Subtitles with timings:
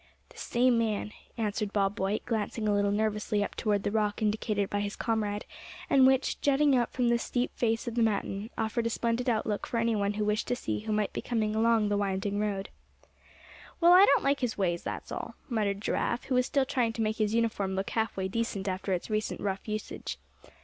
[0.29, 4.67] "The same man," answered Bob White, glancing a little nervously up toward the rock indicated
[4.67, 5.45] by his comrade,
[5.91, 9.67] and which, jutting out from the steep face of the mountain; offered a splendid outlook
[9.67, 12.69] for any one who wished to see who might be coming along the winding road.
[13.79, 17.03] "Well, I don't like his ways, that's all," muttered Giraffe, who was still trying to
[17.03, 20.17] make his uniform look half way decent after its recent rough usage.